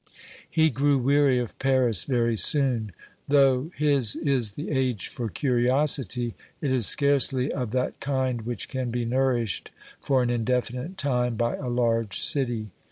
He 0.49 0.71
grew 0.71 0.97
weary 0.97 1.37
of 1.37 1.59
Paris 1.59 2.05
very 2.05 2.35
soon. 2.35 2.91
Though 3.27 3.69
his 3.75 4.15
is 4.15 4.53
the 4.55 4.71
age 4.71 5.09
for 5.09 5.29
curiosity, 5.29 6.33
it 6.59 6.71
is 6.71 6.87
scarcely 6.87 7.51
of 7.51 7.69
that 7.73 7.99
kind 7.99 8.41
which 8.41 8.67
can 8.67 8.89
be 8.89 9.05
nourished 9.05 9.69
for 10.01 10.23
an 10.23 10.31
indefinite 10.31 10.97
time 10.97 11.35
by 11.35 11.55
a 11.55 11.69
large 11.69 12.17
city. 12.19 12.71